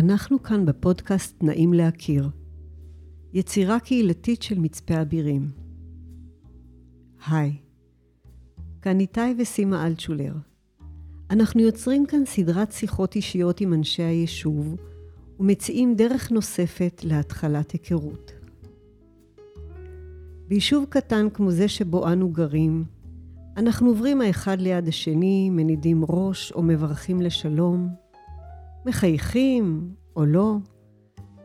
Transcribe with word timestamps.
אנחנו 0.00 0.42
כאן 0.42 0.66
בפודקאסט 0.66 1.42
נעים 1.42 1.74
להכיר, 1.74 2.28
יצירה 3.32 3.80
קהילתית 3.80 4.42
של 4.42 4.58
מצפה 4.58 5.02
אבירים. 5.02 5.48
היי, 7.26 7.56
כאן 8.82 9.00
איתי 9.00 9.20
וסימה 9.38 9.86
אלטשולר. 9.86 10.34
אנחנו 11.30 11.60
יוצרים 11.60 12.06
כאן 12.06 12.22
סדרת 12.26 12.72
שיחות 12.72 13.16
אישיות 13.16 13.60
עם 13.60 13.74
אנשי 13.74 14.02
היישוב 14.02 14.76
ומציעים 15.40 15.94
דרך 15.94 16.30
נוספת 16.30 17.00
להתחלת 17.04 17.70
היכרות. 17.70 18.32
ביישוב 20.48 20.86
קטן 20.88 21.30
כמו 21.34 21.50
זה 21.50 21.68
שבו 21.68 22.12
אנו 22.12 22.28
גרים, 22.28 22.84
אנחנו 23.56 23.88
עוברים 23.88 24.20
האחד 24.20 24.60
ליד 24.60 24.88
השני, 24.88 25.50
מנידים 25.50 26.04
ראש 26.08 26.52
או 26.52 26.62
מברכים 26.62 27.22
לשלום, 27.22 27.88
מחייכים 28.86 29.94
או 30.20 30.26
לא, 30.26 30.56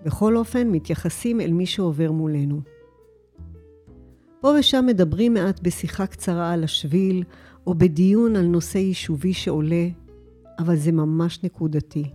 בכל 0.06 0.38
אופן 0.38 0.68
מתייחסים 0.68 1.42
אל 1.42 1.54
מי 1.54 1.66
שעובר 1.66 2.12
מולנו. 2.12 2.62
פה 4.40 4.54
ושם 4.60 4.86
מדברים 4.88 5.34
מעט 5.34 5.60
בשיחה 5.64 6.08
קצרה 6.08 6.52
על 6.52 6.64
השביל, 6.64 7.24
או 7.68 7.74
בדיון 7.74 8.36
על 8.36 8.46
נושא 8.46 8.78
יישובי 8.78 9.34
שעולה, 9.34 9.88
אבל 10.60 10.76
זה 10.76 10.92
ממש 10.92 11.44
נקודתי. 11.44 12.12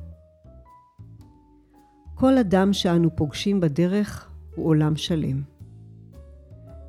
כל 2.14 2.38
אדם 2.38 2.72
שאנו 2.72 3.16
פוגשים 3.16 3.60
בדרך 3.60 4.30
הוא 4.54 4.66
עולם 4.66 4.96
שלם. 4.96 5.42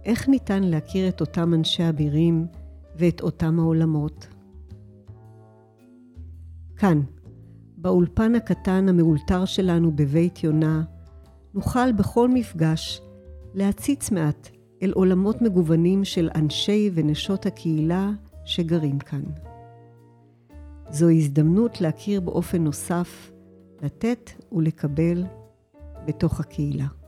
איך 0.06 0.30
ניתן 0.30 0.64
להכיר 0.64 1.10
את 1.10 1.22
אותם 1.22 1.54
אנשי 1.54 1.90
אבירים 1.90 2.48
ואת 2.96 3.22
אותם 3.22 3.60
העולמות? 3.60 4.28
כאן, 6.76 7.02
באולפן 7.82 8.36
הקטן 8.36 8.90
המאולתר 8.90 9.46
שלנו 9.46 9.92
בבית 9.92 10.44
יונה, 10.44 10.84
נוכל 11.54 11.92
בכל 11.92 12.30
מפגש 12.30 13.02
להציץ 13.54 14.12
מעט 14.12 14.50
אל 14.84 14.92
עולמות 14.92 15.42
מגוונים 15.42 16.06
של 16.06 16.30
אנשי 16.36 16.92
ונשות 16.94 17.46
הקהילה 17.46 18.12
שגרים 18.46 19.00
כאן. 19.00 19.22
זו 20.90 21.10
הזדמנות 21.10 21.82
להכיר 21.82 22.22
באופן 22.22 22.64
נוסף, 22.64 23.32
לתת 23.82 24.32
ולקבל 24.52 25.24
בתוך 26.08 26.40
הקהילה. 26.40 27.01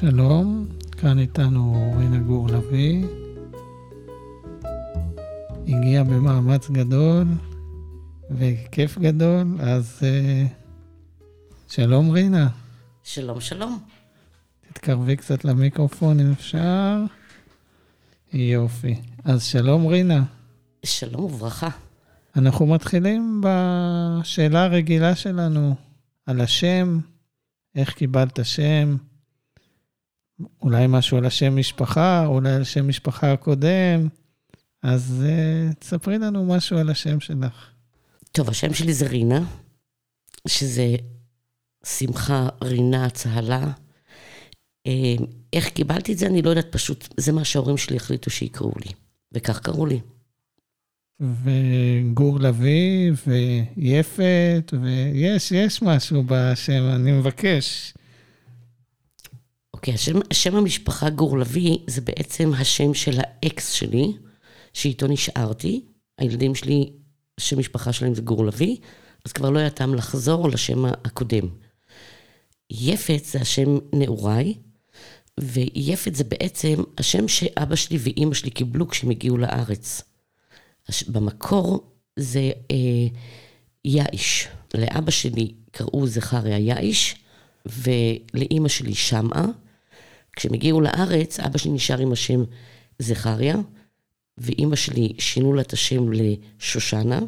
שלום, 0.00 0.66
כאן 0.92 1.18
איתנו 1.18 1.94
רינה 1.98 2.18
גור 2.18 2.48
לביא. 2.48 3.06
הגיע 5.68 6.02
במאמץ 6.02 6.70
גדול 6.70 7.24
וכיף 8.30 8.98
גדול, 8.98 9.56
אז 9.60 10.00
uh, 10.00 10.48
שלום 11.68 12.10
רינה. 12.10 12.48
שלום, 13.04 13.40
שלום. 13.40 13.78
תתקרבי 14.60 15.16
קצת 15.16 15.44
למיקרופון 15.44 16.20
אם 16.20 16.32
אפשר. 16.32 16.96
יופי. 18.32 18.94
אז 19.24 19.44
שלום 19.44 19.86
רינה. 19.86 20.22
שלום 20.86 21.24
וברכה. 21.24 21.70
אנחנו 22.36 22.66
מתחילים 22.66 23.40
בשאלה 23.44 24.64
הרגילה 24.64 25.14
שלנו 25.14 25.74
על 26.26 26.40
השם, 26.40 26.98
איך 27.74 27.94
קיבלת 27.94 28.40
שם, 28.42 28.96
אולי 30.62 30.86
משהו 30.88 31.16
על 31.18 31.26
השם 31.26 31.56
משפחה, 31.56 32.26
אולי 32.26 32.52
על 32.52 32.64
שם 32.64 32.88
משפחה 32.88 33.32
הקודם, 33.32 34.08
אז 34.82 35.24
uh, 35.26 35.74
תספרי 35.74 36.18
לנו 36.18 36.44
משהו 36.44 36.78
על 36.78 36.90
השם 36.90 37.20
שלך. 37.20 37.70
טוב, 38.32 38.48
השם 38.48 38.74
שלי 38.74 38.92
זה 38.92 39.06
רינה, 39.06 39.44
שזה 40.48 40.96
שמחה, 41.86 42.48
רינה, 42.64 43.10
צהלה. 43.10 43.72
אה, 44.86 45.14
איך 45.52 45.68
קיבלתי 45.68 46.12
את 46.12 46.18
זה, 46.18 46.26
אני 46.26 46.42
לא 46.42 46.50
יודעת, 46.50 46.72
פשוט 46.72 47.14
זה 47.16 47.32
מה 47.32 47.44
שההורים 47.44 47.76
שלי 47.76 47.96
החליטו 47.96 48.30
שיקראו 48.30 48.72
לי, 48.84 48.92
וכך 49.32 49.60
קראו 49.60 49.86
לי. 49.86 50.00
וגור 51.20 52.40
לביא, 52.40 53.12
ויפת, 53.26 54.74
ויש, 54.82 55.52
יש 55.52 55.82
משהו 55.82 56.22
בשם, 56.26 56.82
אני 56.94 57.12
מבקש. 57.12 57.94
אוקיי, 59.80 59.94
השם, 59.94 60.18
השם 60.30 60.56
המשפחה 60.56 61.10
גור 61.10 61.38
לביא 61.38 61.78
זה 61.86 62.00
בעצם 62.00 62.52
השם 62.54 62.94
של 62.94 63.18
האקס 63.18 63.72
שלי, 63.72 64.12
שאיתו 64.72 65.06
נשארתי. 65.06 65.84
הילדים 66.18 66.54
שלי, 66.54 66.92
השם 67.38 67.58
משפחה 67.58 67.92
שלהם 67.92 68.14
זה 68.14 68.22
גור 68.22 68.46
לביא, 68.46 68.76
אז 69.24 69.32
כבר 69.32 69.50
לא 69.50 69.58
היה 69.58 69.70
טעם 69.70 69.94
לחזור 69.94 70.48
לשם 70.48 70.84
הקודם. 70.84 71.48
יפת 72.70 73.24
זה 73.24 73.40
השם 73.40 73.78
נעוריי, 73.92 74.54
ויפת 75.40 76.14
זה 76.14 76.24
בעצם 76.24 76.82
השם 76.98 77.28
שאבא 77.28 77.76
שלי 77.76 77.98
ואימא 78.00 78.34
שלי 78.34 78.50
קיבלו 78.50 78.88
כשהם 78.88 79.10
הגיעו 79.10 79.38
לארץ. 79.38 80.02
במקור 81.08 81.92
זה 82.16 82.50
אה, 82.70 83.06
יאיש. 83.84 84.48
לאבא 84.74 85.10
שלי 85.10 85.54
קראו 85.70 86.06
זכריה 86.06 86.58
יאיש, 86.58 87.16
ולאימא 87.66 88.68
שלי 88.68 88.94
שמעה. 88.94 89.46
כשהם 90.36 90.54
הגיעו 90.54 90.80
לארץ, 90.80 91.40
אבא 91.40 91.58
שלי 91.58 91.72
נשאר 91.72 91.98
עם 91.98 92.12
השם 92.12 92.44
זכריה, 92.98 93.56
ואימא 94.38 94.76
שלי 94.76 95.12
שינו 95.18 95.52
לה 95.52 95.62
את 95.62 95.72
השם 95.72 96.12
לשושנה, 96.12 97.20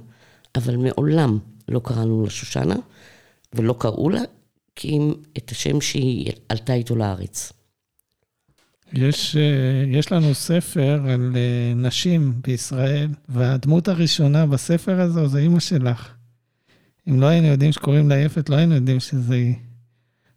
אבל 0.55 0.77
מעולם 0.77 1.39
לא 1.69 1.81
קראנו 1.85 2.25
לה 2.25 2.31
שושנה, 2.31 2.77
ולא 3.55 3.75
קראו 3.79 4.11
לה, 4.11 4.23
כי 4.77 4.89
אם 4.89 5.15
את 5.39 5.51
השם 5.51 5.81
שהיא 5.81 6.33
עלתה 6.49 6.75
איתו 6.75 6.97
לארץ. 6.97 7.53
יש, 8.93 9.37
אה, 9.37 9.99
יש 9.99 10.13
לנו 10.13 10.35
ספר 10.35 11.01
על 11.09 11.33
אה, 11.37 11.75
נשים 11.77 12.35
בישראל, 12.47 13.09
והדמות 13.29 13.89
הראשונה 13.89 14.47
בספר 14.47 15.01
הזה 15.01 15.29
זה 15.29 15.39
אימא 15.39 15.61
שלך. 15.61 16.15
אם 17.09 17.21
לא 17.21 17.27
היינו 17.27 17.47
יודעים 17.47 17.73
שקוראים 17.73 18.09
לה 18.09 18.17
יפת, 18.17 18.49
לא 18.49 18.57
היינו 18.57 18.75
יודעים 18.75 19.01
שזה 19.01 19.35
היא. 19.35 19.55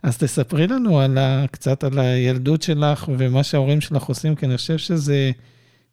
אז 0.05 0.17
תספרי 0.17 0.67
לנו 0.67 0.99
על 0.99 1.17
ה, 1.17 1.45
קצת 1.51 1.83
על 1.83 1.99
הילדות 1.99 2.61
שלך 2.61 3.11
ומה 3.17 3.43
שההורים 3.43 3.81
שלך 3.81 4.03
עושים, 4.03 4.35
כי 4.35 4.45
אני 4.45 4.57
חושב 4.57 4.77
שזה 4.77 5.31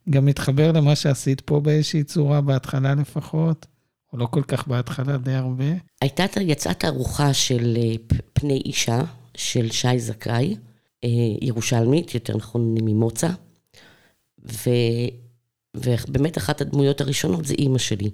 גם 0.09 0.25
מתחבר 0.25 0.71
למה 0.71 0.95
שעשית 0.95 1.41
פה 1.41 1.59
באיזושהי 1.59 2.03
צורה, 2.03 2.41
בהתחלה 2.41 2.95
לפחות, 2.95 3.65
או 4.13 4.17
לא 4.17 4.25
כל 4.25 4.43
כך 4.43 4.67
בהתחלה, 4.67 5.17
די 5.17 5.33
הרבה. 5.33 5.65
הייתה, 6.01 6.23
יצאה 6.41 6.73
תערוכה 6.73 7.33
של 7.33 7.77
אה, 7.77 7.95
פני 8.33 8.61
אישה, 8.65 9.01
של 9.37 9.71
שי 9.71 9.99
זכאי, 9.99 10.55
אה, 11.03 11.09
ירושלמית, 11.41 12.13
יותר 12.13 12.37
נכון 12.37 12.75
ממוצא, 12.81 13.29
ו, 14.45 14.69
ובאמת 15.75 16.37
אחת 16.37 16.61
הדמויות 16.61 17.01
הראשונות 17.01 17.45
זה 17.45 17.53
אימא 17.53 17.77
שלי. 17.77 18.09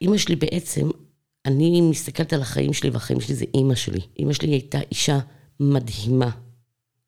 אימא 0.00 0.16
שלי 0.16 0.36
בעצם 0.36 0.90
אני 1.46 1.80
מסתכלת 1.80 2.32
על 2.32 2.42
החיים 2.42 2.72
שלי, 2.72 2.90
והחיים 2.90 3.20
שלי 3.20 3.34
זה 3.34 3.44
אימא 3.54 3.74
שלי. 3.74 4.00
אימא 4.18 4.32
שלי 4.32 4.50
הייתה 4.50 4.78
אישה 4.90 5.18
מדהימה, 5.60 6.30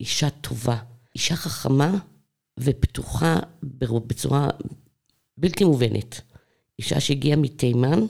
אישה 0.00 0.30
טובה, 0.30 0.76
אישה 1.14 1.36
חכמה 1.36 1.98
ופתוחה 2.60 3.36
בצורה 3.62 4.50
בלתי 5.38 5.64
מובנת. 5.64 6.20
אישה 6.78 7.00
שהגיעה 7.00 7.36
מתימן, 7.36 8.00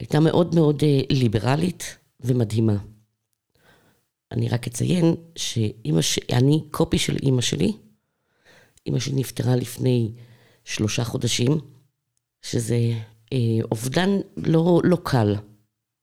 הייתה 0.00 0.20
מאוד 0.20 0.54
מאוד 0.54 0.82
אה, 0.84 1.00
ליברלית 1.10 1.96
ומדהימה. 2.20 2.76
אני 4.32 4.48
רק 4.48 4.66
אציין 4.66 5.14
שאימא 5.36 6.02
ש... 6.02 6.18
אני 6.32 6.64
קופי 6.70 6.98
של 6.98 7.16
אימא 7.22 7.40
שלי. 7.40 7.72
אימא 8.86 8.98
שלי 8.98 9.20
נפטרה 9.20 9.56
לפני 9.56 10.12
שלושה 10.64 11.04
חודשים, 11.04 11.60
שזה 12.42 12.78
אובדן 13.70 14.10
לא, 14.36 14.80
לא 14.84 14.98
קל, 15.02 15.36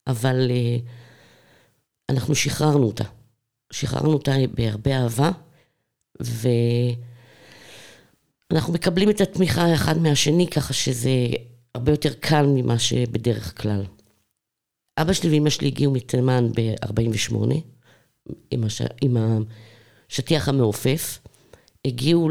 אבל 0.07 0.51
אה, 0.51 0.77
אנחנו 2.09 2.35
שחררנו 2.35 2.87
אותה. 2.87 3.03
שחררנו 3.73 4.13
אותה 4.13 4.31
בהרבה 4.53 4.97
אהבה, 4.97 5.31
ואנחנו 8.51 8.73
מקבלים 8.73 9.09
את 9.09 9.21
התמיכה 9.21 9.61
האחד 9.61 9.97
מהשני, 9.97 10.47
ככה 10.47 10.73
שזה 10.73 11.27
הרבה 11.75 11.91
יותר 11.91 12.13
קל 12.13 12.45
ממה 12.47 12.79
שבדרך 12.79 13.61
כלל. 13.61 13.83
אבא 14.97 15.13
שלי 15.13 15.29
ואמא 15.29 15.49
שלי 15.49 15.67
הגיעו 15.67 15.93
מתימן 15.93 16.47
ב-48, 16.55 17.35
עם, 18.51 18.63
הש... 18.63 18.81
עם 19.01 19.17
השטיח 20.09 20.49
המעופף, 20.49 21.19
הגיעו 21.85 22.29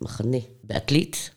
למחנה 0.00 0.38
בעתלית, 0.64 1.30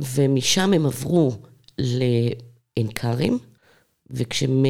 ומשם 0.00 0.72
הם 0.72 0.86
עברו 0.86 1.32
לעין 1.78 2.92
כרם, 2.94 3.38
וכשהם 4.10 4.64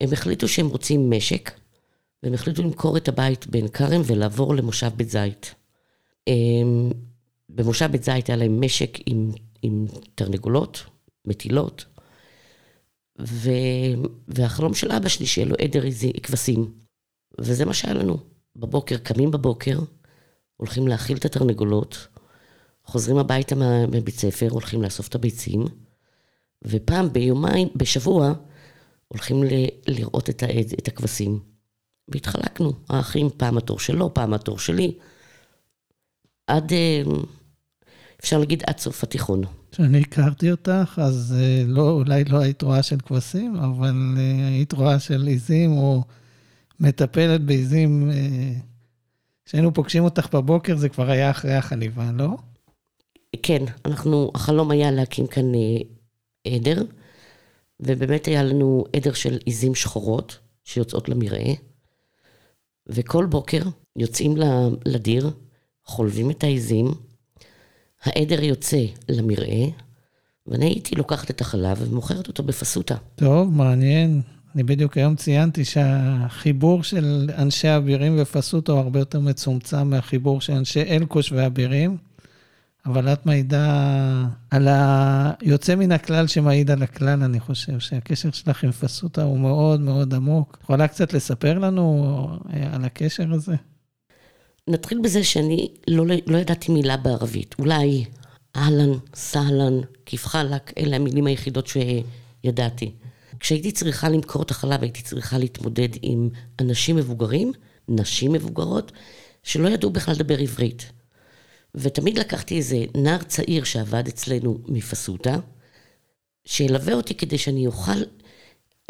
הם 0.00 0.12
החליטו 0.12 0.48
שהם 0.48 0.66
רוצים 0.66 1.10
משק, 1.10 1.50
והם 2.22 2.34
החליטו 2.34 2.62
למכור 2.62 2.96
את 2.96 3.08
הבית 3.08 3.46
בעין 3.46 3.68
כרם 3.68 4.00
ולעבור 4.04 4.54
למושב 4.54 4.90
בית 4.96 5.10
זית. 5.10 5.54
הם, 6.26 6.90
במושב 7.48 7.86
בית 7.86 8.04
זית 8.04 8.28
היה 8.28 8.36
להם 8.36 8.60
משק 8.60 8.98
עם, 9.06 9.30
עם 9.62 9.86
תרנגולות, 10.14 10.84
מטילות, 11.24 11.84
ו, 13.20 13.50
והחלום 14.28 14.74
של 14.74 14.92
אבא 14.92 15.08
שלי 15.08 15.26
שיהיה 15.26 15.48
לו 15.48 15.54
עדר 15.62 15.82
כבשים. 16.22 16.72
וזה 17.40 17.64
מה 17.64 17.74
שהיה 17.74 17.94
לנו. 17.94 18.18
בבוקר, 18.56 18.96
קמים 18.98 19.30
בבוקר, 19.30 19.78
הולכים 20.56 20.88
להאכיל 20.88 21.16
את 21.16 21.24
התרנגולות, 21.24 22.08
חוזרים 22.88 23.18
הביתה 23.18 23.54
מבית 23.90 24.18
ספר, 24.18 24.48
הולכים 24.50 24.82
לאסוף 24.82 25.08
את 25.08 25.14
הביצים, 25.14 25.64
ופעם 26.64 27.12
ביומיים, 27.12 27.68
בשבוע, 27.76 28.32
הולכים 29.08 29.44
ל- 29.44 29.68
לראות 29.88 30.30
את, 30.30 30.42
העד, 30.42 30.66
את 30.78 30.88
הכבשים. 30.88 31.40
והתחלקנו, 32.08 32.72
האחים, 32.88 33.28
פעם 33.36 33.58
התור 33.58 33.78
שלו, 33.78 34.14
פעם 34.14 34.34
התור 34.34 34.58
שלי. 34.58 34.94
עד, 36.46 36.72
אה, 36.72 37.02
אפשר 38.20 38.38
להגיד, 38.38 38.62
עד 38.66 38.78
סוף 38.78 39.04
התיכון. 39.04 39.42
כשאני 39.72 40.00
הכרתי 40.00 40.50
אותך, 40.50 41.00
אז 41.04 41.34
אה, 41.38 41.62
לא, 41.66 41.90
אולי 41.90 42.24
לא 42.24 42.38
היית 42.38 42.62
רואה 42.62 42.82
של 42.82 43.00
כבשים, 43.00 43.56
אבל 43.56 44.14
אה, 44.18 44.48
היית 44.48 44.72
רואה 44.72 44.98
של 45.00 45.26
עיזים, 45.26 45.72
או 45.72 46.02
מטפלת 46.80 47.40
בעיזים. 47.40 48.10
כשהיינו 49.44 49.74
פוגשים 49.74 50.04
אותך 50.04 50.34
בבוקר, 50.34 50.76
זה 50.76 50.88
כבר 50.88 51.10
היה 51.10 51.30
אחרי 51.30 51.54
החליבה, 51.54 52.12
לא? 52.12 52.36
כן, 53.48 53.64
אנחנו, 53.84 54.30
החלום 54.34 54.70
היה 54.70 54.90
להקים 54.90 55.26
כאן 55.26 55.52
עדר, 56.46 56.82
ובאמת 57.80 58.26
היה 58.26 58.42
לנו 58.42 58.84
עדר 58.96 59.12
של 59.12 59.38
עיזים 59.44 59.74
שחורות 59.74 60.38
שיוצאות 60.64 61.08
למרעה, 61.08 61.52
וכל 62.86 63.26
בוקר 63.26 63.62
יוצאים 63.96 64.34
לדיר, 64.86 65.30
חולבים 65.84 66.30
את 66.30 66.44
העיזים, 66.44 66.94
העדר 68.02 68.44
יוצא 68.44 68.84
למרעה, 69.08 69.70
ואני 70.46 70.66
הייתי 70.66 70.94
לוקחת 70.94 71.30
את 71.30 71.40
החלב 71.40 71.78
ומוכרת 71.80 72.28
אותו 72.28 72.42
בפסוטה. 72.42 72.96
טוב, 73.16 73.52
מעניין. 73.52 74.22
אני 74.54 74.62
בדיוק 74.62 74.96
היום 74.96 75.16
ציינתי 75.16 75.64
שהחיבור 75.64 76.82
של 76.82 77.30
אנשי 77.38 77.76
אבירים 77.76 78.16
ופסוטה 78.18 78.72
הוא 78.72 78.80
הרבה 78.80 78.98
יותר 78.98 79.20
מצומצם 79.20 79.90
מהחיבור 79.90 80.40
של 80.40 80.52
אנשי 80.52 80.82
אלקוש 80.82 81.32
ואבירים. 81.32 82.07
אבל 82.88 83.12
את 83.12 83.26
מעידה 83.26 84.24
על 84.50 84.68
היוצא 84.70 85.74
מן 85.74 85.92
הכלל 85.92 86.26
שמעיד 86.26 86.70
על 86.70 86.82
הכלל, 86.82 87.22
אני 87.22 87.40
חושב 87.40 87.80
שהקשר 87.80 88.30
שלך 88.32 88.64
עם 88.64 88.72
פסוטה 88.72 89.22
הוא 89.22 89.38
מאוד 89.38 89.80
מאוד 89.80 90.14
עמוק. 90.14 90.58
יכולה 90.62 90.88
קצת 90.88 91.12
לספר 91.12 91.58
לנו 91.58 92.26
אה, 92.54 92.74
על 92.74 92.84
הקשר 92.84 93.32
הזה? 93.32 93.54
נתחיל 94.68 95.00
בזה 95.04 95.24
שאני 95.24 95.68
לא, 95.88 96.04
לא 96.26 96.38
ידעתי 96.38 96.72
מילה 96.72 96.96
בערבית. 96.96 97.54
אולי 97.58 98.04
אהלן, 98.56 98.98
סהלן, 99.14 99.80
כיף 100.06 100.26
אלה 100.78 100.96
המילים 100.96 101.26
היחידות 101.26 101.66
שידעתי. 101.66 102.92
כשהייתי 103.40 103.72
צריכה 103.72 104.08
למכור 104.08 104.42
את 104.42 104.50
החלב, 104.50 104.82
הייתי 104.82 105.02
צריכה 105.02 105.38
להתמודד 105.38 105.88
עם 106.02 106.28
אנשים 106.60 106.96
מבוגרים, 106.96 107.52
נשים 107.88 108.32
מבוגרות, 108.32 108.92
שלא 109.42 109.68
ידעו 109.68 109.90
בכלל 109.90 110.14
לדבר 110.14 110.38
עברית. 110.38 110.97
ותמיד 111.78 112.18
לקחתי 112.18 112.56
איזה 112.56 112.84
נער 112.94 113.22
צעיר 113.22 113.64
שעבד 113.64 114.08
אצלנו 114.08 114.58
מפסוטה, 114.68 115.36
שילווה 116.44 116.94
אותי 116.94 117.14
כדי 117.14 117.38
שאני 117.38 117.66
אוכל 117.66 117.98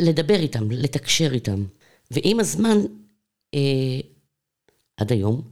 לדבר 0.00 0.34
איתם, 0.34 0.70
לתקשר 0.70 1.32
איתם. 1.32 1.64
ועם 2.10 2.40
הזמן, 2.40 2.78
אה, 3.54 4.00
עד 4.96 5.12
היום, 5.12 5.42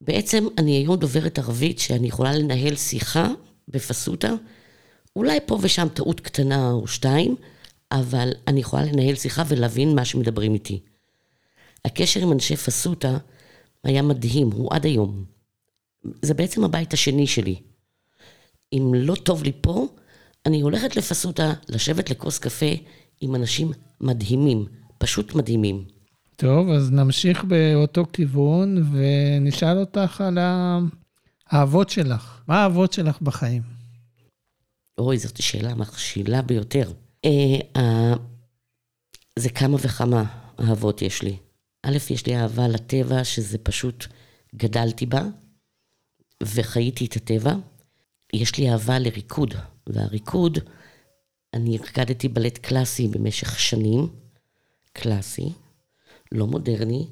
בעצם 0.00 0.46
אני 0.58 0.76
היום 0.76 0.96
דוברת 0.96 1.38
ערבית 1.38 1.78
שאני 1.78 2.08
יכולה 2.08 2.32
לנהל 2.32 2.76
שיחה 2.76 3.28
בפסוטה, 3.68 4.32
אולי 5.16 5.38
פה 5.46 5.58
ושם 5.62 5.86
טעות 5.94 6.20
קטנה 6.20 6.70
או 6.70 6.86
שתיים, 6.86 7.36
אבל 7.92 8.32
אני 8.48 8.60
יכולה 8.60 8.84
לנהל 8.84 9.14
שיחה 9.14 9.42
ולהבין 9.48 9.94
מה 9.94 10.04
שמדברים 10.04 10.54
איתי. 10.54 10.80
הקשר 11.84 12.20
עם 12.20 12.32
אנשי 12.32 12.56
פסוטה 12.56 13.18
היה 13.84 14.02
מדהים, 14.02 14.50
הוא 14.52 14.74
עד 14.74 14.86
היום. 14.86 15.35
זה 16.22 16.34
בעצם 16.34 16.64
הבית 16.64 16.92
השני 16.92 17.26
שלי. 17.26 17.56
אם 18.72 18.92
לא 18.94 19.14
טוב 19.14 19.42
לי 19.42 19.52
פה, 19.60 19.86
אני 20.46 20.60
הולכת 20.60 20.96
לפסוטה, 20.96 21.52
לשבת 21.68 22.10
לכוס 22.10 22.38
קפה 22.38 22.72
עם 23.20 23.34
אנשים 23.34 23.72
מדהימים, 24.00 24.66
פשוט 24.98 25.34
מדהימים. 25.34 25.84
טוב, 26.36 26.70
אז 26.70 26.90
נמשיך 26.90 27.44
באותו 27.44 28.04
כיוון 28.12 28.84
ונשאל 28.92 29.78
אותך 29.78 30.20
על 30.20 30.38
האהבות 31.50 31.90
שלך. 31.90 32.40
מה 32.48 32.60
האהבות 32.60 32.92
שלך 32.92 33.20
בחיים? 33.22 33.62
אוי, 34.98 35.18
זאת 35.18 35.42
שאלה 35.42 35.74
מכשילה 35.74 36.42
ביותר. 36.42 36.92
אה, 37.24 37.30
אה, 37.76 38.14
זה 39.38 39.48
כמה 39.50 39.76
וכמה 39.80 40.24
אהבות 40.60 41.02
יש 41.02 41.22
לי. 41.22 41.36
א', 41.82 41.96
יש 42.10 42.26
לי 42.26 42.36
אהבה 42.36 42.68
לטבע, 42.68 43.24
שזה 43.24 43.58
פשוט 43.58 44.06
גדלתי 44.54 45.06
בה. 45.06 45.22
וחייתי 46.42 47.06
את 47.06 47.16
הטבע. 47.16 47.54
יש 48.32 48.58
לי 48.58 48.70
אהבה 48.70 48.98
לריקוד, 48.98 49.54
והריקוד, 49.86 50.58
אני 51.54 51.78
רקדתי 51.78 52.28
בלט 52.28 52.58
קלאסי 52.58 53.08
במשך 53.08 53.58
שנים, 53.58 54.08
קלאסי, 54.92 55.52
לא 56.32 56.46
מודרני, 56.46 57.06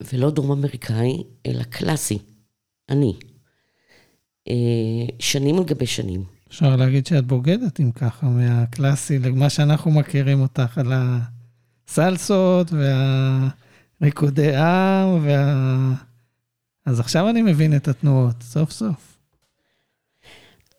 ולא 0.00 0.30
דרום 0.30 0.52
אמריקאי, 0.52 1.24
אלא 1.46 1.62
קלאסי, 1.62 2.18
אני. 2.88 3.14
אה, 4.48 4.54
שנים 5.18 5.58
על 5.58 5.64
גבי 5.64 5.86
שנים. 5.86 6.24
אפשר 6.48 6.76
להגיד 6.76 7.06
שאת 7.06 7.26
בוגדת, 7.26 7.80
אם 7.80 7.92
ככה, 7.92 8.26
מהקלאסי, 8.26 9.18
למה 9.18 9.50
שאנחנו 9.50 9.90
מכירים 9.90 10.40
אותך, 10.40 10.78
על 10.78 10.92
הסלסות 11.88 12.72
והריקודי 14.00 14.56
עם 14.56 15.24
וה... 15.24 16.07
אז 16.88 17.00
עכשיו 17.00 17.28
אני 17.28 17.42
מבין 17.42 17.76
את 17.76 17.88
התנועות, 17.88 18.42
סוף 18.42 18.70
סוף. 18.70 19.18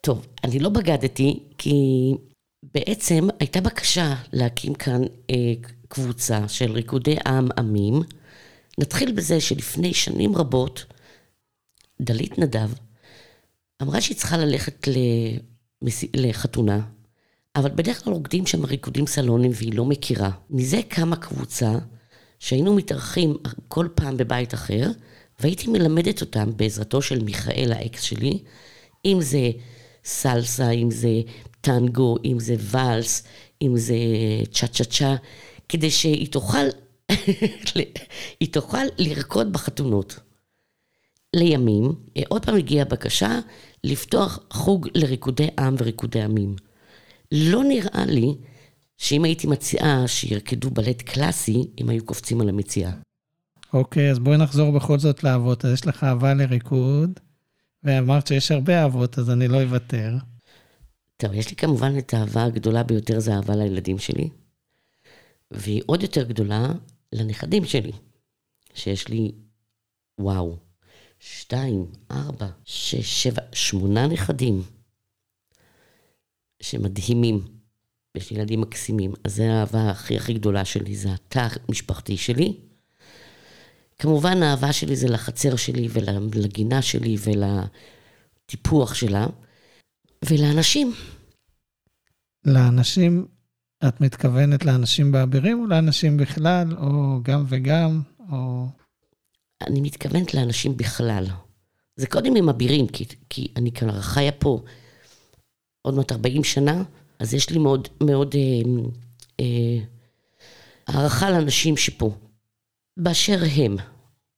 טוב, 0.01 0.27
אני 0.43 0.59
לא 0.59 0.69
בגדתי, 0.69 1.39
כי 1.57 1.73
בעצם 2.73 3.27
הייתה 3.39 3.61
בקשה 3.61 4.15
להקים 4.33 4.73
כאן 4.73 5.01
אה, 5.29 5.53
קבוצה 5.87 6.47
של 6.47 6.71
ריקודי 6.71 7.15
עם 7.27 7.49
עמים. 7.57 7.93
נתחיל 8.79 9.11
בזה 9.11 9.41
שלפני 9.41 9.93
שנים 9.93 10.35
רבות, 10.35 10.85
דלית 12.01 12.39
נדב 12.39 12.69
אמרה 13.81 14.01
שהיא 14.01 14.17
צריכה 14.17 14.37
ללכת 14.37 14.87
למס... 14.87 16.03
לחתונה, 16.15 16.81
אבל 17.55 17.69
בדרך 17.75 18.03
כלל 18.03 18.13
רוקדים 18.13 18.45
שם 18.45 18.65
ריקודים 18.65 19.07
סלונים 19.07 19.51
והיא 19.53 19.73
לא 19.73 19.85
מכירה. 19.85 20.31
מזה 20.49 20.79
קמה 20.87 21.15
קבוצה 21.15 21.71
שהיינו 22.39 22.75
מתארחים 22.75 23.37
כל 23.67 23.87
פעם 23.95 24.17
בבית 24.17 24.53
אחר, 24.53 24.91
והייתי 25.39 25.67
מלמדת 25.67 26.21
אותם 26.21 26.49
בעזרתו 26.55 27.01
של 27.01 27.23
מיכאל 27.23 27.71
האקס 27.75 28.01
שלי, 28.01 28.39
אם 29.05 29.17
זה 29.21 29.51
סלסה, 30.03 30.71
אם 30.71 30.91
זה 30.91 31.21
טנגו, 31.61 32.17
אם 32.25 32.39
זה 32.39 32.55
ואלס, 32.57 33.23
אם 33.61 33.77
זה 33.77 33.95
צ'ה 34.51 34.67
צ'ה 34.67 34.83
צ'ה, 34.83 35.15
כדי 35.69 35.91
שהיא 35.91 36.27
תוכל, 36.31 36.65
היא 38.39 38.51
תוכל 38.51 38.85
לרקוד 38.97 39.53
בחתונות. 39.53 40.19
לימים, 41.35 41.93
עוד 42.27 42.45
פעם 42.45 42.55
הגיעה 42.55 42.85
בקשה 42.85 43.39
לפתוח 43.83 44.39
חוג 44.51 44.87
לריקודי 44.95 45.47
עם 45.59 45.75
וריקודי 45.77 46.21
עמים. 46.21 46.55
לא 47.31 47.63
נראה 47.63 48.05
לי 48.05 48.35
שאם 48.97 49.23
הייתי 49.23 49.47
מציעה 49.47 50.07
שירקדו 50.07 50.69
בלט 50.69 51.01
קלאסי, 51.01 51.63
הם 51.77 51.89
היו 51.89 52.05
קופצים 52.05 52.41
על 52.41 52.49
המציאה. 52.49 52.91
אוקיי, 53.73 54.11
אז 54.11 54.19
בואי 54.19 54.37
נחזור 54.37 54.71
בכל 54.71 54.99
זאת 54.99 55.23
לאהבות. 55.23 55.65
אז 55.65 55.73
יש 55.73 55.87
לך 55.87 56.03
אהבה 56.03 56.33
לריקוד, 56.33 57.19
ואמרת 57.83 58.27
שיש 58.27 58.51
הרבה 58.51 58.81
אהבות, 58.81 59.19
אז 59.19 59.29
אני 59.29 59.47
לא 59.47 59.63
אוותר. 59.63 60.17
טוב, 61.17 61.33
יש 61.33 61.49
לי 61.49 61.55
כמובן 61.55 61.97
את 61.97 62.13
האהבה 62.13 62.43
הגדולה 62.43 62.83
ביותר, 62.83 63.19
זה 63.19 63.33
אהבה 63.35 63.55
לילדים 63.55 63.99
שלי. 63.99 64.29
והיא 65.51 65.81
עוד 65.85 66.01
יותר 66.01 66.23
גדולה 66.23 66.67
לנכדים 67.13 67.65
שלי, 67.65 67.91
שיש 68.73 69.07
לי, 69.07 69.31
וואו, 70.19 70.57
שתיים, 71.19 71.85
ארבע, 72.11 72.47
שש, 72.65 73.23
שבע, 73.23 73.41
שמונה 73.53 74.07
נכדים 74.07 74.61
שמדהימים. 76.61 77.47
יש 78.15 78.31
לי 78.31 78.37
ילדים 78.37 78.61
מקסימים. 78.61 79.13
אז 79.23 79.35
זו 79.35 79.43
האהבה 79.43 79.89
הכי 79.89 80.17
הכי 80.17 80.33
גדולה 80.33 80.65
שלי, 80.65 80.95
זה 80.95 81.13
התא 81.13 81.47
המשפחתי 81.67 82.17
שלי. 82.17 82.68
כמובן 83.99 84.43
האהבה 84.43 84.73
שלי 84.73 84.95
זה 84.95 85.07
לחצר 85.07 85.55
שלי 85.55 85.87
ולגינה 85.91 86.81
שלי 86.81 87.15
ולטיפוח 87.23 88.93
שלה, 88.93 89.27
ולאנשים. 90.25 90.93
לאנשים 92.45 93.27
את 93.87 94.01
מתכוונת 94.01 94.65
לאנשים 94.65 95.11
באבירים 95.11 95.61
או 95.61 95.67
לאנשים 95.67 96.17
בכלל, 96.17 96.77
או 96.77 97.19
גם 97.23 97.45
וגם, 97.49 98.01
או... 98.31 98.65
אני 99.67 99.81
מתכוונת 99.81 100.33
לאנשים 100.33 100.77
בכלל. 100.77 101.25
זה 101.95 102.07
קודם 102.07 102.35
עם 102.35 102.49
אבירים, 102.49 102.87
כי, 102.87 103.05
כי 103.29 103.47
אני 103.55 103.71
כבר 103.71 104.01
חיה 104.01 104.31
פה 104.31 104.61
עוד 105.81 105.95
מעט 105.95 106.11
40 106.11 106.43
שנה, 106.43 106.83
אז 107.19 107.33
יש 107.33 107.49
לי 107.49 107.59
מאוד, 107.59 107.87
מאוד 108.03 108.35
אה, 108.35 108.71
אה, 109.39 109.83
הערכה 110.87 111.29
לאנשים 111.29 111.77
שפה. 111.77 112.15
באשר 112.97 113.39
הם, 113.55 113.77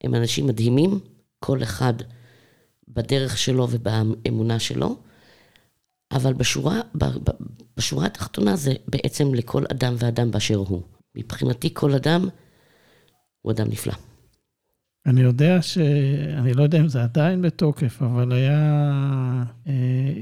הם 0.03 0.15
אנשים 0.15 0.47
מדהימים, 0.47 0.99
כל 1.39 1.63
אחד 1.63 1.93
בדרך 2.87 3.37
שלו 3.37 3.67
ובאמונה 3.71 4.59
שלו, 4.59 4.97
אבל 6.11 6.33
בשורה, 6.33 6.81
בשורה 7.77 8.05
התחתונה 8.05 8.55
זה 8.55 8.73
בעצם 8.87 9.33
לכל 9.33 9.63
אדם 9.71 9.95
ואדם 9.97 10.31
באשר 10.31 10.55
הוא. 10.55 10.81
מבחינתי 11.15 11.73
כל 11.73 11.93
אדם 11.93 12.29
הוא 13.41 13.51
אדם 13.51 13.67
נפלא. 13.69 13.93
אני 15.05 15.21
יודע 15.21 15.61
ש... 15.61 15.77
אני 16.37 16.53
לא 16.53 16.63
יודע 16.63 16.79
אם 16.79 16.87
זה 16.87 17.03
עדיין 17.03 17.41
בתוקף, 17.41 18.01
אבל 18.01 18.31
היה... 18.31 18.91
אה, 19.67 19.73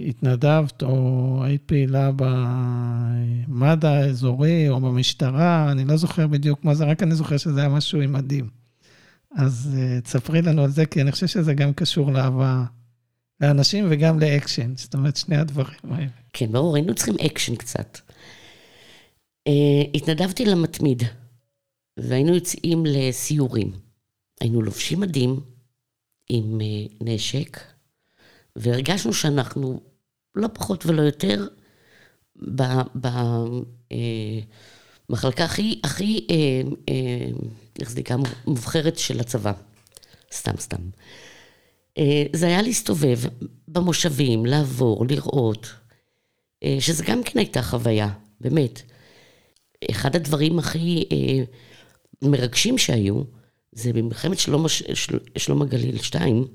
התנדבת 0.08 0.84
או 0.84 1.40
היית 1.44 1.62
פעילה 1.66 2.12
במד"א 2.16 3.88
האזורי 3.88 4.70
או 4.70 4.80
במשטרה, 4.80 5.72
אני 5.72 5.86
לא 5.86 5.98
זוכר 5.98 6.28
בדיוק 6.28 6.66
מה 6.66 6.74
זה, 6.74 6.86
רק 6.86 7.04
אני 7.04 7.16
זוכר 7.16 7.38
שזה 7.38 7.60
היה 7.60 7.70
משהו 7.70 8.02
עם 8.02 8.14
מדים. 8.14 8.50
אז 9.36 9.78
אה, 9.78 10.02
תספרי 10.02 10.42
לנו 10.42 10.64
על 10.64 10.70
זה, 10.70 10.86
כי 10.86 11.02
אני 11.02 11.12
חושב 11.12 11.28
שזה 11.28 11.54
גם 11.54 11.74
קשור 11.74 12.12
לאהבה 12.12 12.64
לאנשים 13.42 13.86
וגם 13.90 14.20
לאקשן, 14.20 14.74
זאת 14.76 14.94
אומרת, 14.94 15.16
שני 15.16 15.38
הדברים 15.38 15.78
האלה. 15.92 16.08
כן, 16.34 16.52
ברור, 16.52 16.76
היינו 16.76 16.96
צריכים 16.96 17.16
אקשן 17.26 17.56
קצת. 17.56 18.00
אה, 19.50 19.52
התנדבתי 19.94 20.46
למתמיד, 20.46 21.04
והיינו 21.98 22.36
יוצאים 22.36 22.84
לסיורים. 22.86 23.89
היינו 24.42 24.62
לובשים 24.62 25.00
מדים 25.00 25.40
עם 26.30 26.60
אה, 26.60 26.64
נשק, 27.02 27.60
והרגשנו 28.56 29.14
שאנחנו 29.14 29.82
לא 30.36 30.48
פחות 30.54 30.86
ולא 30.86 31.02
יותר 31.02 31.48
במחלקה 35.10 35.44
אה, 35.44 35.46
הכי, 35.46 35.82
הכי, 35.84 36.28
אה, 36.28 36.32
איך 37.80 37.92
זה 37.92 38.00
נקרא, 38.00 38.18
מובחרת 38.48 38.98
של 38.98 39.20
הצבא. 39.20 39.54
סתם, 40.34 40.58
סתם. 40.60 40.90
אה, 41.98 42.24
זה 42.34 42.48
היה 42.48 42.62
להסתובב 42.62 43.20
במושבים, 43.68 44.46
לעבור, 44.46 45.06
לראות, 45.10 45.74
אה, 46.64 46.78
שזה 46.80 47.04
גם 47.08 47.24
כן 47.24 47.40
הייתה 47.40 47.62
חוויה, 47.62 48.10
באמת. 48.42 48.82
אחד 49.92 50.16
הדברים 50.16 50.60
הכי 50.60 51.06
אה, 51.12 51.44
מרגשים 52.30 52.78
שהיו, 52.78 53.22
זה 53.72 53.94
במלחמת 53.94 54.40
שלום, 54.40 54.68
של, 54.68 55.20
שלום 55.38 55.62
הגליל 55.62 55.98
2, 56.02 56.48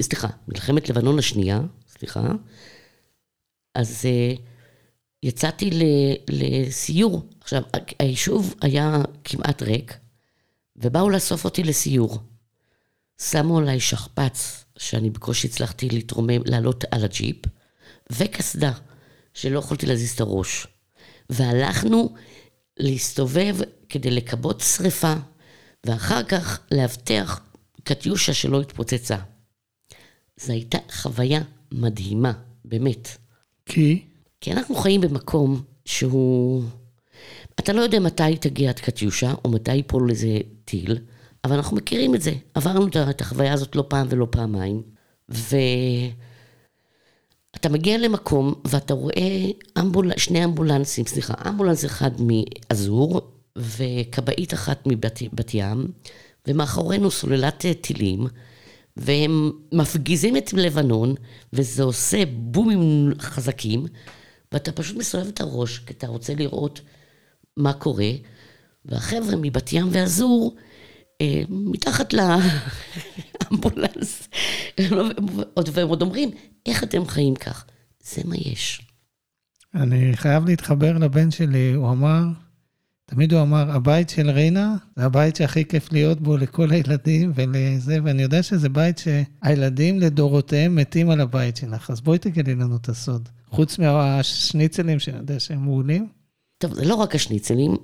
סליחה, 0.00 0.28
מלחמת 0.48 0.88
לבנון 0.88 1.18
השנייה, 1.18 1.60
סליחה, 1.88 2.32
אז 3.74 4.04
יצאתי 5.22 5.70
לסיור. 6.30 7.22
עכשיו, 7.40 7.62
היישוב 7.98 8.54
היה 8.60 9.02
כמעט 9.24 9.62
ריק, 9.62 9.98
ובאו 10.76 11.10
לאסוף 11.10 11.44
אותי 11.44 11.62
לסיור. 11.62 12.18
שמו 13.20 13.58
עליי 13.58 13.80
שכפ"ץ 13.80 14.64
שאני 14.78 15.10
בקושי 15.10 15.46
הצלחתי 15.46 15.88
להתרומם, 15.88 16.42
לעלות 16.44 16.84
על 16.90 17.04
הג'יפ, 17.04 17.36
וקסדה, 18.12 18.72
שלא 19.34 19.58
יכולתי 19.58 19.86
להזיז 19.86 20.10
את 20.10 20.20
הראש. 20.20 20.66
והלכנו 21.30 22.14
להסתובב 22.76 23.56
כדי 23.88 24.10
לכבות 24.10 24.60
שריפה, 24.60 25.14
ואחר 25.86 26.22
כך 26.22 26.60
לאבטח 26.70 27.40
קטיושה 27.84 28.34
שלא 28.34 28.60
התפוצצה. 28.60 29.16
זו 30.36 30.52
הייתה 30.52 30.78
חוויה 30.92 31.40
מדהימה, 31.72 32.32
באמת. 32.64 33.08
כי? 33.66 34.02
כי 34.40 34.52
אנחנו 34.52 34.74
חיים 34.74 35.00
במקום 35.00 35.62
שהוא... 35.84 36.62
אתה 37.54 37.72
לא 37.72 37.80
יודע 37.80 38.00
מתי 38.00 38.36
תגיע 38.40 38.70
את 38.70 38.80
קטיושה, 38.80 39.34
או 39.44 39.50
מתי 39.50 39.74
ייפול 39.74 40.10
איזה 40.10 40.38
טיל, 40.64 40.98
אבל 41.44 41.56
אנחנו 41.56 41.76
מכירים 41.76 42.14
את 42.14 42.22
זה. 42.22 42.32
עברנו 42.54 42.86
את 43.10 43.20
החוויה 43.20 43.52
הזאת 43.52 43.76
לא 43.76 43.84
פעם 43.88 44.06
ולא 44.10 44.26
פעמיים, 44.30 44.82
ואתה 45.28 46.08
מגיע 47.70 47.98
למקום 47.98 48.54
ואתה 48.64 48.94
רואה 48.94 49.50
אמבול... 49.78 50.12
שני 50.16 50.44
אמבולנסים, 50.44 51.06
סליחה, 51.06 51.34
אמבולנס 51.48 51.84
אחד 51.84 52.10
מאזור 52.18 53.31
וכבאית 53.56 54.54
אחת 54.54 54.82
מבת 54.86 55.54
ים, 55.54 55.86
ומאחורינו 56.48 57.10
סוללת 57.10 57.64
טילים, 57.80 58.26
והם 58.96 59.50
מפגיזים 59.72 60.36
את 60.36 60.52
לבנון, 60.52 61.14
וזה 61.52 61.82
עושה 61.82 62.26
בומים 62.26 63.12
חזקים, 63.18 63.86
ואתה 64.52 64.72
פשוט 64.72 64.96
מסובב 64.96 65.26
את 65.26 65.40
הראש, 65.40 65.78
כי 65.78 65.92
אתה 65.92 66.06
רוצה 66.06 66.34
לראות 66.34 66.80
מה 67.56 67.72
קורה, 67.72 68.10
והחבר'ה 68.84 69.36
מבת 69.36 69.72
ים 69.72 69.88
ואזור, 69.90 70.56
אה, 71.20 71.42
מתחת 71.48 72.14
לאמבולנס, 73.50 74.28
והם 75.72 75.88
עוד 75.88 76.02
אומרים, 76.02 76.30
איך 76.66 76.84
אתם 76.84 77.06
חיים 77.06 77.34
כך? 77.34 77.64
זה 78.00 78.22
מה 78.24 78.36
יש. 78.36 78.82
אני 79.74 80.16
חייב 80.16 80.44
להתחבר 80.46 80.98
לבן 80.98 81.30
שלי, 81.30 81.72
הוא 81.72 81.90
אמר, 81.90 82.22
תמיד 83.14 83.32
הוא 83.32 83.42
אמר, 83.42 83.70
הבית 83.70 84.08
של 84.08 84.30
רינה 84.30 84.76
זה 84.96 85.04
הבית 85.04 85.36
שהכי 85.36 85.64
כיף 85.64 85.92
להיות 85.92 86.20
בו 86.20 86.36
לכל 86.36 86.70
הילדים 86.70 87.32
ולזה, 87.34 87.98
ואני 88.04 88.22
יודע 88.22 88.42
שזה 88.42 88.68
בית 88.68 88.98
שהילדים 88.98 90.00
לדורותיהם 90.00 90.76
מתים 90.76 91.10
על 91.10 91.20
הבית 91.20 91.56
שלך, 91.56 91.90
אז 91.90 92.00
בואי 92.00 92.18
תגידי 92.18 92.54
לנו 92.54 92.76
את 92.76 92.88
הסוד. 92.88 93.28
חוץ 93.50 93.78
מהשניצלים 93.78 94.98
שאני 94.98 95.16
יודע 95.16 95.40
שהם 95.40 95.64
מעולים. 95.64 96.08
טוב, 96.58 96.74
זה 96.74 96.84
לא 96.84 96.94
רק 96.94 97.14
השניצלים, 97.14 97.76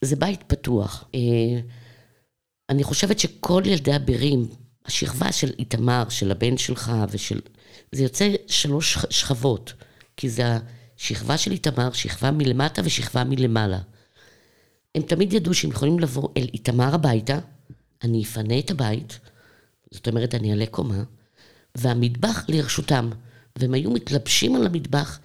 זה 0.00 0.16
בית 0.16 0.42
פתוח. 0.46 1.04
אה, 1.14 1.60
אני 2.70 2.84
חושבת 2.84 3.18
שכל 3.18 3.62
ילדי 3.64 3.94
הבירים, 3.94 4.46
השכבה 4.86 5.32
של 5.32 5.50
איתמר, 5.58 6.08
של 6.08 6.30
הבן 6.30 6.56
שלך 6.56 6.92
ושל... 7.10 7.40
זה 7.92 8.02
יוצא 8.02 8.34
שלוש 8.46 8.98
שכבות, 9.10 9.72
כי 10.16 10.28
זה 10.28 10.58
השכבה 10.98 11.38
של 11.38 11.52
איתמר, 11.52 11.92
שכבה 11.92 12.30
מלמטה 12.30 12.82
ושכבה 12.84 13.24
מלמעלה. 13.24 13.78
הם 14.94 15.02
תמיד 15.02 15.32
ידעו 15.32 15.54
שהם 15.54 15.70
יכולים 15.70 15.98
לבוא 15.98 16.28
אל 16.36 16.46
איתמר 16.54 16.94
הביתה, 16.94 17.38
אני 18.04 18.22
אפנה 18.22 18.58
את 18.58 18.70
הבית, 18.70 19.18
זאת 19.90 20.08
אומרת, 20.08 20.34
אני 20.34 20.50
אעלה 20.50 20.66
קומה, 20.66 21.02
והמטבח 21.74 22.44
לרשותם. 22.48 23.10
והם 23.56 23.74
היו 23.74 23.90
מתלבשים 23.90 24.56
על 24.56 24.66
המטבח, 24.66 25.18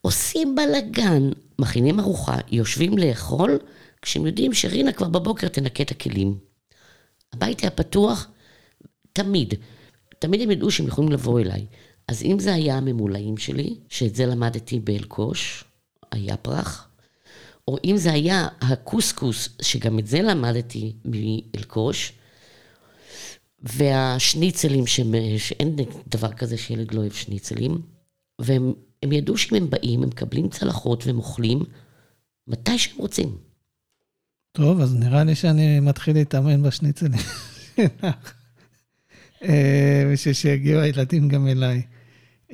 עושים 0.00 0.54
בלאגן, 0.54 1.30
מכינים 1.58 2.00
ארוחה, 2.00 2.38
יושבים 2.50 2.98
לאכול, 2.98 3.58
כשהם 4.02 4.26
יודעים 4.26 4.54
שרינה 4.54 4.92
כבר 4.92 5.08
בבוקר 5.08 5.48
תנקה 5.48 5.82
את 5.82 5.90
הכלים. 5.90 6.38
הבית 7.32 7.60
היה 7.60 7.70
פתוח 7.70 8.28
תמיד. 9.12 9.54
תמיד 10.18 10.40
הם 10.40 10.50
ידעו 10.50 10.70
שהם 10.70 10.86
יכולים 10.86 11.12
לבוא 11.12 11.40
אליי. 11.40 11.66
אז 12.08 12.22
אם 12.22 12.38
זה 12.38 12.54
היה 12.54 12.76
הממולאים 12.76 13.36
שלי, 13.36 13.76
שאת 13.88 14.14
זה 14.14 14.26
למדתי 14.26 14.80
באלקוש, 14.80 15.64
היה 16.12 16.36
פרח, 16.36 16.88
או 17.68 17.76
אם 17.84 17.96
זה 17.96 18.12
היה 18.12 18.48
הקוסקוס, 18.60 19.48
שגם 19.62 19.98
את 19.98 20.06
זה 20.06 20.22
למדתי 20.22 20.92
מאלקוש, 21.04 22.12
והשניצלים, 23.62 24.86
שאין 25.38 25.76
דבר 26.08 26.32
כזה 26.32 26.56
שילד 26.56 26.94
לא 26.94 27.00
אוהב 27.00 27.12
שניצלים, 27.12 27.82
והם 28.38 28.72
ידעו 29.02 29.38
שאם 29.38 29.56
הם 29.56 29.70
באים, 29.70 30.02
הם 30.02 30.08
מקבלים 30.08 30.48
צלחות 30.48 31.06
והם 31.06 31.18
אוכלים 31.18 31.64
מתי 32.48 32.78
שהם 32.78 32.98
רוצים. 32.98 33.36
טוב, 34.52 34.80
אז 34.80 34.94
נראה 34.94 35.24
לי 35.24 35.34
שאני 35.34 35.80
מתחיל 35.80 36.14
להתאמן 36.14 36.62
בשניצלים 36.62 37.20
אה, 39.42 40.10
בשביל 40.12 40.34
שיגיעו 40.34 40.80
הילדים 40.80 41.28
גם 41.28 41.48
אליי. 41.48 41.82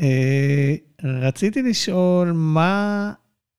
אה, 0.00 0.74
רציתי 1.02 1.62
לשאול, 1.62 2.32
מה 2.32 3.12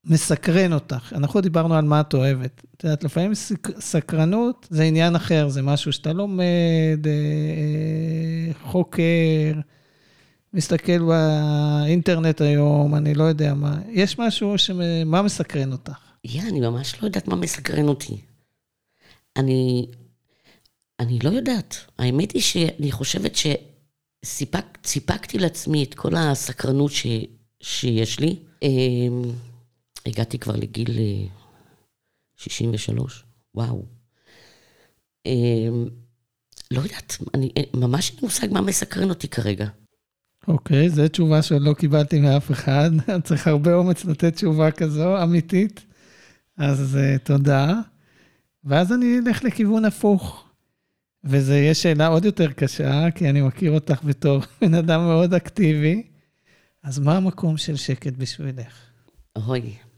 מסקרן 0.05 0.73
אותך? 0.73 1.13
אנחנו 1.15 1.41
דיברנו 1.41 1.75
על 1.75 1.85
מה 1.85 2.01
את 2.01 2.13
אוהבת. 2.13 2.63
את 2.77 2.83
יודעת, 2.83 3.03
לפעמים 3.03 3.31
סקרנות 3.79 4.67
זה 4.69 4.83
עניין 4.83 5.15
אחר, 5.15 5.49
זה 5.49 5.61
משהו 5.61 5.91
שאתה 5.91 6.13
לומד, 6.13 7.07
אה, 7.07 8.53
חוקר, 8.63 9.53
מסתכל 10.53 10.99
באינטרנט 10.99 12.41
היום, 12.41 12.95
אני 12.95 13.13
לא 13.13 13.23
יודע 13.23 13.53
מה. 13.53 13.77
יש 13.89 14.19
משהו, 14.19 14.55
מה 15.05 15.21
מסקרן 15.21 15.71
אותך? 15.71 15.97
יא, 16.23 16.41
אני 16.41 16.59
ממש 16.59 17.01
לא 17.01 17.07
יודעת 17.07 17.27
מה 17.27 17.35
מסקרן 17.35 17.87
אותי. 17.87 18.21
אני, 19.37 19.87
אני 20.99 21.19
לא 21.23 21.29
יודעת. 21.29 21.75
האמת 21.99 22.31
היא 22.31 22.41
שאני 22.41 22.91
חושבת 22.91 23.37
שסיפקתי 24.25 25.39
לעצמי 25.39 25.83
את 25.83 25.93
כל 25.93 26.15
הסקרנות 26.15 26.91
ש, 26.91 27.07
שיש 27.61 28.19
לי. 28.19 28.35
הגעתי 30.05 30.39
כבר 30.39 30.55
לגיל 30.55 30.99
63, 32.37 33.25
וואו. 33.55 33.85
אמ, 35.25 35.85
לא 36.71 36.81
יודעת, 36.81 37.17
אני 37.33 37.51
ממש 37.73 38.09
אין 38.09 38.19
מושג 38.21 38.53
מה 38.53 38.61
מסקרן 38.61 39.09
אותי 39.09 39.27
כרגע. 39.27 39.67
אוקיי, 40.47 40.87
okay, 40.87 40.89
זו 40.89 41.07
תשובה 41.07 41.41
שעוד 41.41 41.61
לא 41.61 41.73
קיבלתי 41.73 42.19
מאף 42.19 42.51
אחד. 42.51 42.91
צריך 43.25 43.47
הרבה 43.47 43.73
אומץ 43.73 44.05
לתת 44.05 44.35
תשובה 44.35 44.71
כזו, 44.71 45.23
אמיתית. 45.23 45.85
אז 46.57 46.97
uh, 46.97 47.19
תודה. 47.25 47.73
ואז 48.63 48.93
אני 48.93 49.19
אלך 49.19 49.43
לכיוון 49.43 49.85
הפוך. 49.85 50.45
וזו 51.23 51.53
יהיה 51.53 51.73
שאלה 51.73 52.07
עוד 52.07 52.25
יותר 52.25 52.51
קשה, 52.51 53.11
כי 53.15 53.29
אני 53.29 53.41
מכיר 53.41 53.71
אותך 53.71 54.03
בתור 54.03 54.39
בן 54.61 54.73
אדם 54.73 55.01
מאוד 55.01 55.33
אקטיבי. 55.33 56.07
אז 56.83 56.99
מה 56.99 57.17
המקום 57.17 57.57
של 57.57 57.75
שקט 57.75 58.13
בשבילך? 58.13 58.89
אוי. 59.35 59.88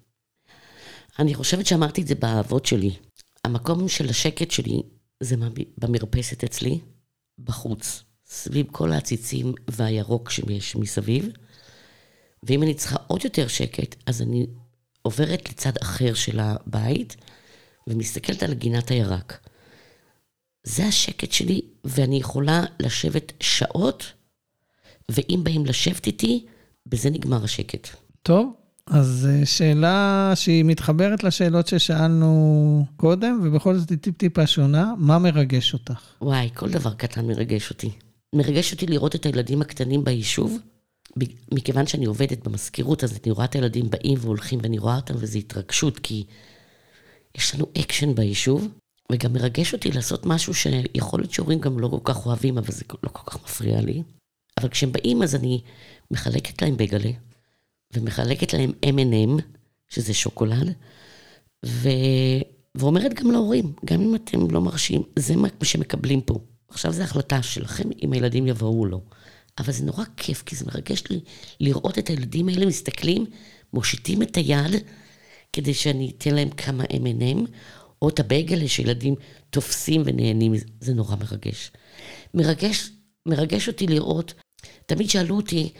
אני 1.21 1.33
חושבת 1.33 1.65
שאמרתי 1.65 2.01
את 2.01 2.07
זה 2.07 2.15
באהבות 2.15 2.65
שלי. 2.65 2.95
המקום 3.45 3.87
של 3.87 4.09
השקט 4.09 4.51
שלי 4.51 4.81
זה 5.19 5.35
במרפסת 5.77 6.43
אצלי, 6.43 6.79
בחוץ, 7.39 8.03
סביב 8.25 8.67
כל 8.71 8.91
העציצים 8.91 9.53
והירוק 9.67 10.29
שיש 10.29 10.75
מסביב. 10.75 11.29
ואם 12.43 12.63
אני 12.63 12.73
צריכה 12.73 12.95
עוד 13.07 13.21
יותר 13.23 13.47
שקט, 13.47 13.95
אז 14.05 14.21
אני 14.21 14.47
עוברת 15.01 15.49
לצד 15.49 15.77
אחר 15.81 16.13
של 16.13 16.39
הבית 16.39 17.15
ומסתכלת 17.87 18.43
על 18.43 18.53
גינת 18.53 18.91
הירק. 18.91 19.47
זה 20.63 20.85
השקט 20.85 21.31
שלי, 21.31 21.61
ואני 21.83 22.17
יכולה 22.17 22.63
לשבת 22.79 23.33
שעות, 23.39 24.13
ואם 25.11 25.39
באים 25.43 25.65
לשבת 25.65 26.07
איתי, 26.07 26.45
בזה 26.85 27.09
נגמר 27.09 27.43
השקט. 27.43 27.87
טוב, 28.23 28.53
אז 28.91 29.27
אה, 29.29 29.45
שאלה 29.45 30.31
שהיא 30.35 30.65
מתחברת 30.65 31.23
לשאלות 31.23 31.67
ששאלנו 31.67 32.85
קודם, 32.97 33.39
ובכל 33.43 33.77
זאת 33.77 33.89
היא 33.89 33.97
טיפ-טיפה 33.97 34.47
שונה, 34.47 34.93
מה 34.97 35.19
מרגש 35.19 35.73
אותך? 35.73 35.99
וואי, 36.21 36.49
כל 36.53 36.69
דבר 36.69 36.93
קטן 36.93 37.27
מרגש 37.27 37.69
אותי. 37.69 37.89
מרגש 38.35 38.73
אותי 38.73 38.87
לראות 38.87 39.15
את 39.15 39.25
הילדים 39.25 39.61
הקטנים 39.61 40.03
ביישוב, 40.03 40.59
מכיוון 41.51 41.87
שאני 41.87 42.05
עובדת 42.05 42.47
במזכירות, 42.47 43.03
אז 43.03 43.19
אני 43.23 43.31
רואה 43.31 43.45
את 43.45 43.53
הילדים 43.53 43.89
באים 43.89 44.17
והולכים, 44.21 44.59
ואני 44.63 44.79
רואה 44.79 44.95
אותם, 44.95 45.13
וזו 45.17 45.37
התרגשות, 45.37 45.99
כי 45.99 46.23
יש 47.37 47.55
לנו 47.55 47.65
אקשן 47.77 48.15
ביישוב, 48.15 48.67
וגם 49.11 49.33
מרגש 49.33 49.73
אותי 49.73 49.91
לעשות 49.91 50.25
משהו 50.25 50.53
שיכול 50.53 51.19
להיות 51.19 51.33
שהורים 51.33 51.59
גם 51.59 51.79
לא 51.79 51.87
כל 51.87 52.13
כך 52.13 52.25
אוהבים, 52.25 52.57
אבל 52.57 52.71
זה 52.71 52.83
לא 53.03 53.09
כל 53.09 53.31
כך 53.31 53.43
מפריע 53.43 53.81
לי. 53.81 54.03
אבל 54.59 54.69
כשהם 54.69 54.91
באים, 54.91 55.23
אז 55.23 55.35
אני 55.35 55.61
מחלקת 56.11 56.61
להם 56.61 56.77
בגלה, 56.77 57.11
ומחלקת 57.93 58.53
להם 58.53 58.71
M&M, 58.85 59.41
שזה 59.89 60.13
שוקולד, 60.13 60.73
ו... 61.65 61.89
ואומרת 62.75 63.13
גם 63.13 63.31
להורים, 63.31 63.73
גם 63.85 64.01
אם 64.01 64.15
אתם 64.15 64.51
לא 64.51 64.61
מרשים, 64.61 65.01
זה 65.19 65.35
מה 65.35 65.47
שמקבלים 65.63 66.21
פה. 66.21 66.39
עכשיו 66.67 66.93
זו 66.93 67.03
החלטה 67.03 67.43
שלכם 67.43 67.89
אם 68.03 68.13
הילדים 68.13 68.47
יבואו 68.47 68.79
או 68.79 68.85
לא. 68.85 69.01
אבל 69.57 69.73
זה 69.73 69.85
נורא 69.85 70.03
כיף, 70.17 70.43
כי 70.45 70.55
זה 70.55 70.65
מרגש 70.65 71.03
לי 71.09 71.19
לראות 71.59 71.97
את 71.97 72.09
הילדים 72.09 72.49
האלה 72.49 72.65
מסתכלים, 72.65 73.25
מושיטים 73.73 74.21
את 74.21 74.35
היד, 74.35 74.71
כדי 75.53 75.73
שאני 75.73 76.11
אתן 76.17 76.35
להם 76.35 76.49
כמה 76.49 76.83
M&M, 76.83 77.47
או 78.01 78.09
את 78.09 78.19
הבייגלה 78.19 78.67
שילדים 78.67 79.15
תופסים 79.49 80.01
ונהנים, 80.05 80.53
זה 80.81 80.93
נורא 80.93 81.15
מרגש. 81.15 81.71
מרגש, 82.33 82.89
מרגש 83.25 83.67
אותי 83.67 83.87
לראות, 83.87 84.33
תמיד 84.85 85.09
שאלו 85.09 85.35
אותי, 85.35 85.73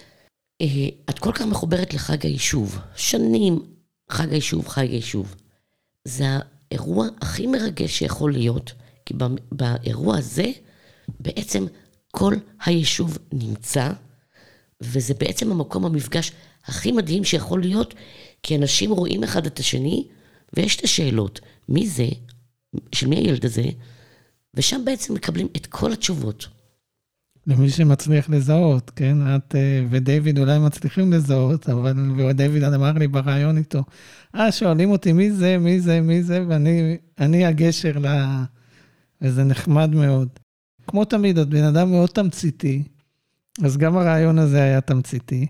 את 1.10 1.20
כל 1.20 1.32
כך 1.32 1.42
מחוברת 1.42 1.94
לחג 1.94 2.26
היישוב, 2.26 2.80
שנים 2.96 3.64
חג 4.10 4.32
היישוב, 4.32 4.68
חג 4.68 4.88
היישוב. 4.90 5.36
זה 6.06 6.26
האירוע 6.72 7.08
הכי 7.22 7.48
מרגש 7.48 8.00
שיכול 8.00 8.34
להיות, 8.34 8.74
כי 9.06 9.14
באירוע 9.52 10.18
הזה 10.18 10.52
בעצם 11.20 11.66
כל 12.12 12.36
היישוב 12.66 13.18
נמצא, 13.34 13.92
וזה 14.82 15.14
בעצם 15.14 15.52
המקום 15.52 15.86
המפגש 15.86 16.32
הכי 16.66 16.92
מדהים 16.92 17.24
שיכול 17.24 17.62
להיות, 17.62 17.94
כי 18.44 18.56
אנשים 18.56 18.92
רואים 18.92 19.24
אחד 19.24 19.46
את 19.46 19.60
השני, 19.60 20.08
ויש 20.54 20.76
את 20.76 20.84
השאלות, 20.84 21.40
מי 21.70 21.88
זה, 21.88 22.08
של 22.96 23.08
מי 23.08 23.16
הילד 23.16 23.46
הזה, 23.46 23.66
ושם 24.54 24.86
בעצם 24.86 25.14
מקבלים 25.14 25.48
את 25.56 25.66
כל 25.66 25.92
התשובות. 25.92 26.48
למי 27.48 27.70
שמצליח 27.70 28.30
לזהות, 28.30 28.92
כן? 28.96 29.18
את 29.36 29.56
uh, 29.56 29.58
ודייוויד 29.90 30.40
אולי 30.40 30.60
מצליחים 30.60 31.14
לזהות, 31.14 31.70
אבל 31.70 31.94
ודייוויד 32.18 32.64
אמר 32.64 32.92
לי 32.92 33.08
בריאיון 33.08 33.58
איתו, 33.58 33.84
אה, 34.36 34.52
שואלים 34.52 34.92
אותי 34.92 35.14
מי 35.14 35.32
זה, 35.32 35.58
מי 35.58 35.80
זה, 35.80 36.02
מי 36.02 36.24
זה, 36.24 36.44
ואני 36.48 37.46
הגשר 37.46 37.98
ל... 38.00 38.08
וזה 39.22 39.44
נחמד 39.44 39.96
מאוד. 39.96 40.30
כמו 40.88 41.06
תמיד, 41.06 41.38
את 41.38 41.50
בן 41.50 41.64
אדם 41.64 41.92
מאוד 41.92 42.10
תמציתי, 42.10 42.84
אז 43.64 43.78
גם 43.78 43.98
הרעיון 43.98 44.40
הזה 44.40 44.64
היה 44.64 44.82
תמציתי. 44.82 45.48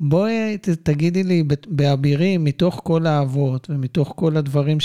בואי 0.00 0.58
תגידי 0.82 1.22
לי, 1.22 1.44
באבירים, 1.68 2.44
מתוך 2.44 2.80
כל 2.84 3.06
האהבות 3.06 3.70
ומתוך 3.70 4.12
כל 4.16 4.36
הדברים 4.36 4.78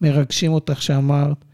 שמרגשים 0.00 0.50
אה, 0.50 0.54
אותך 0.54 0.82
שאמרת, 0.82 1.44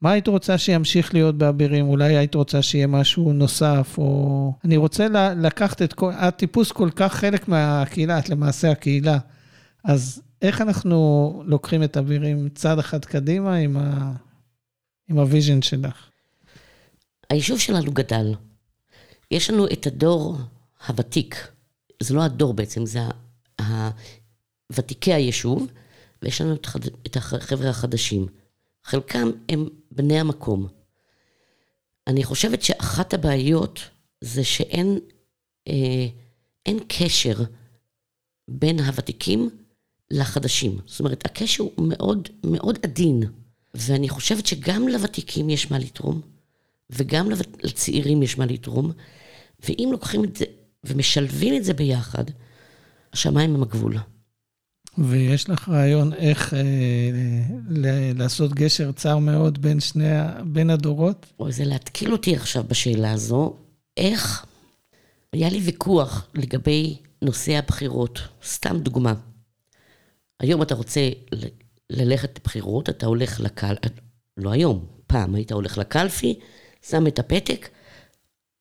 מה 0.00 0.10
היית 0.10 0.28
רוצה 0.28 0.58
שימשיך 0.58 1.14
להיות 1.14 1.38
באבירים? 1.38 1.88
אולי 1.88 2.16
היית 2.16 2.34
רוצה 2.34 2.62
שיהיה 2.62 2.86
משהו 2.86 3.32
נוסף, 3.32 3.94
או... 3.98 4.52
אני 4.64 4.76
רוצה 4.76 5.08
לקחת 5.34 5.82
את 5.82 5.92
כל... 5.92 6.12
את 6.12 6.36
טיפוס 6.36 6.72
כל 6.72 6.90
כך 6.96 7.14
חלק 7.14 7.48
מהקהילה, 7.48 8.18
את 8.18 8.28
למעשה 8.28 8.70
הקהילה. 8.70 9.18
אז 9.84 10.22
איך 10.42 10.60
אנחנו 10.60 11.42
לוקחים 11.46 11.82
את 11.82 11.96
אבירים 11.96 12.48
צעד 12.54 12.78
אחד 12.78 13.04
קדימה 13.04 13.54
עם, 13.54 13.76
ה... 13.76 14.12
עם 15.08 15.18
ה 15.18 15.24
vision 15.24 15.62
שלך? 15.62 16.10
היישוב 17.30 17.58
שלנו 17.58 17.92
גדל. 17.92 18.34
יש 19.30 19.50
לנו 19.50 19.66
את 19.66 19.86
הדור 19.86 20.36
הוותיק, 20.88 21.48
זה 22.02 22.14
לא 22.14 22.22
הדור 22.22 22.54
בעצם, 22.54 22.86
זה 22.86 23.00
ותיקי 24.72 25.12
היישוב, 25.14 25.66
ויש 26.22 26.40
לנו 26.40 26.54
את 27.06 27.16
החבר'ה 27.16 27.70
החדשים. 27.70 28.26
חלקם 28.86 29.30
הם 29.48 29.68
בני 29.90 30.20
המקום. 30.20 30.66
אני 32.06 32.24
חושבת 32.24 32.62
שאחת 32.62 33.14
הבעיות 33.14 33.80
זה 34.20 34.44
שאין 34.44 34.98
אה, 35.68 36.06
אין 36.66 36.78
קשר 36.88 37.34
בין 38.48 38.80
הוותיקים 38.80 39.50
לחדשים. 40.10 40.78
זאת 40.86 41.00
אומרת, 41.00 41.26
הקשר 41.26 41.62
הוא 41.62 41.88
מאוד 41.88 42.28
מאוד 42.44 42.78
עדין, 42.82 43.22
ואני 43.74 44.08
חושבת 44.08 44.46
שגם 44.46 44.88
לוותיקים 44.88 45.50
יש 45.50 45.70
מה 45.70 45.78
לתרום, 45.78 46.20
וגם 46.90 47.28
לצעירים 47.62 48.22
יש 48.22 48.38
מה 48.38 48.46
לתרום, 48.46 48.92
ואם 49.60 49.88
לוקחים 49.92 50.24
את 50.24 50.36
זה 50.36 50.44
ומשלבים 50.84 51.56
את 51.56 51.64
זה 51.64 51.74
ביחד, 51.74 52.24
השמיים 53.12 53.54
הם 53.54 53.62
הגבול. 53.62 53.96
ויש 54.98 55.50
לך 55.50 55.68
רעיון 55.68 56.12
איך 56.12 56.54
אה, 56.54 56.60
לעשות 58.14 58.54
גשר 58.54 58.92
צר 58.92 59.18
מאוד 59.18 59.62
בין 59.62 59.80
שני, 59.80 60.04
בין 60.44 60.70
הדורות? 60.70 61.26
אוי, 61.40 61.52
זה 61.52 61.64
להתקיל 61.64 62.12
אותי 62.12 62.36
עכשיו 62.36 62.64
בשאלה 62.68 63.12
הזו. 63.12 63.56
איך? 63.96 64.46
היה 65.32 65.48
לי 65.48 65.58
ויכוח 65.60 66.26
לגבי 66.34 66.96
נושא 67.22 67.52
הבחירות. 67.52 68.20
סתם 68.44 68.78
דוגמה. 68.78 69.14
היום 70.40 70.62
אתה 70.62 70.74
רוצה 70.74 71.00
ל- 71.32 71.46
ללכת 71.90 72.38
לבחירות, 72.40 72.88
אתה 72.88 73.06
הולך 73.06 73.40
לקלפי, 73.40 73.88
לא 74.36 74.50
היום, 74.50 74.84
פעם 75.06 75.34
היית 75.34 75.52
הולך 75.52 75.78
לקלפי, 75.78 76.38
שם 76.82 77.06
את 77.06 77.18
הפתק 77.18 77.68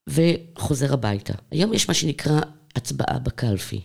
וחוזר 0.10 0.94
הביתה. 0.94 1.34
היום 1.52 1.74
יש 1.74 1.88
מה 1.88 1.94
שנקרא 1.94 2.40
הצבעה 2.76 3.20
בקלפי. 3.20 3.82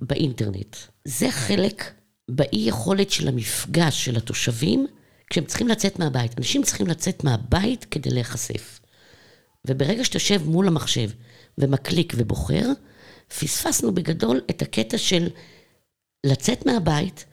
באינטרנט. 0.00 0.76
זה 1.04 1.30
חלק 1.30 1.92
באי 2.28 2.58
יכולת 2.58 3.10
של 3.10 3.28
המפגש 3.28 4.04
של 4.04 4.16
התושבים 4.16 4.86
כשהם 5.30 5.44
צריכים 5.44 5.68
לצאת 5.68 5.98
מהבית. 5.98 6.38
אנשים 6.38 6.62
צריכים 6.62 6.86
לצאת 6.86 7.24
מהבית 7.24 7.84
כדי 7.84 8.10
להיחשף. 8.10 8.80
וברגע 9.66 10.04
שאתה 10.04 10.16
יושב 10.16 10.48
מול 10.48 10.66
המחשב 10.66 11.10
ומקליק 11.58 12.12
ובוחר, 12.16 12.68
פספסנו 13.28 13.94
בגדול 13.94 14.40
את 14.50 14.62
הקטע 14.62 14.98
של 14.98 15.28
לצאת 16.26 16.66
מהבית, 16.66 17.24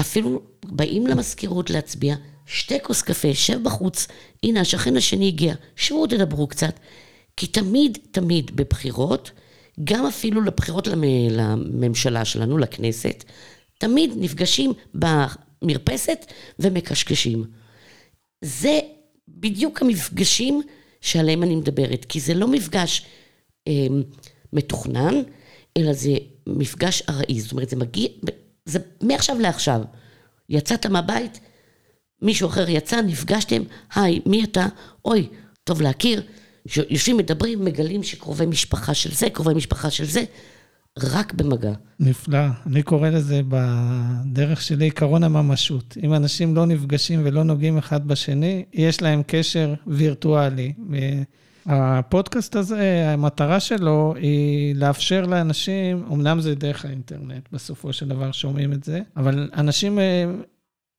אפילו 0.00 0.42
באים 0.64 1.06
למזכירות 1.06 1.70
להצביע, 1.70 2.16
שתי 2.46 2.78
כוס 2.82 3.02
קפה, 3.02 3.34
שב 3.34 3.62
בחוץ, 3.62 4.06
הנה 4.42 4.60
השכן 4.60 4.96
השני 4.96 5.28
הגיע, 5.28 5.54
שבו 5.76 6.06
תדברו 6.06 6.46
קצת. 6.46 6.78
כי 7.36 7.46
תמיד, 7.46 7.98
תמיד 8.10 8.56
בבחירות, 8.56 9.30
גם 9.84 10.06
אפילו 10.06 10.40
לבחירות 10.40 10.88
לממשלה 11.30 12.24
שלנו, 12.24 12.58
לכנסת, 12.58 13.24
תמיד 13.78 14.10
נפגשים 14.16 14.72
במרפסת 14.94 16.26
ומקשקשים. 16.58 17.44
זה 18.44 18.80
בדיוק 19.28 19.82
המפגשים 19.82 20.62
שעליהם 21.00 21.42
אני 21.42 21.56
מדברת, 21.56 22.04
כי 22.04 22.20
זה 22.20 22.34
לא 22.34 22.48
מפגש 22.48 23.06
אה, 23.68 23.86
מתוכנן, 24.52 25.22
אלא 25.76 25.92
זה 25.92 26.10
מפגש 26.46 27.02
ארעי. 27.08 27.40
זאת 27.40 27.52
אומרת, 27.52 27.68
זה 27.68 27.76
מגיע, 27.76 28.08
זה 28.64 28.78
מעכשיו 29.02 29.38
לעכשיו. 29.38 29.80
יצאת 30.48 30.86
מהבית, 30.86 31.40
מישהו 32.22 32.48
אחר 32.48 32.68
יצא, 32.68 33.00
נפגשתם, 33.00 33.62
היי, 33.94 34.20
מי 34.26 34.44
אתה? 34.44 34.66
אוי, 35.04 35.28
טוב 35.64 35.82
להכיר. 35.82 36.22
יושבים, 36.90 37.16
מדברים, 37.16 37.64
מגלים 37.64 38.02
שקרובי 38.02 38.46
משפחה 38.46 38.94
של 38.94 39.12
זה, 39.12 39.30
קרובי 39.30 39.54
משפחה 39.54 39.90
של 39.90 40.04
זה, 40.04 40.24
רק 40.98 41.34
במגע. 41.34 41.72
נפלא. 42.00 42.38
אני 42.66 42.82
קורא 42.82 43.08
לזה 43.08 43.40
בדרך 43.48 44.62
שלי 44.62 44.86
עקרון 44.86 45.24
הממשות. 45.24 45.96
אם 46.02 46.14
אנשים 46.14 46.54
לא 46.54 46.66
נפגשים 46.66 47.20
ולא 47.24 47.42
נוגעים 47.42 47.78
אחד 47.78 48.08
בשני, 48.08 48.64
יש 48.72 49.02
להם 49.02 49.22
קשר 49.26 49.74
וירטואלי. 49.86 50.72
הפודקאסט 51.66 52.56
הזה, 52.56 53.10
המטרה 53.12 53.60
שלו 53.60 54.14
היא 54.16 54.74
לאפשר 54.74 55.26
לאנשים, 55.26 56.04
אמנם 56.12 56.40
זה 56.40 56.54
דרך 56.54 56.84
האינטרנט, 56.84 57.48
בסופו 57.52 57.92
של 57.92 58.08
דבר 58.08 58.32
שומעים 58.32 58.72
את 58.72 58.84
זה, 58.84 59.00
אבל 59.16 59.50
אנשים 59.56 59.98